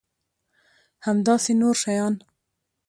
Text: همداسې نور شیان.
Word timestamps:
همداسې 1.05 1.53
نور 1.61 1.75
شیان. 1.83 2.13